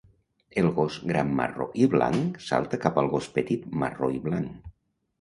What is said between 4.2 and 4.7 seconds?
blanc.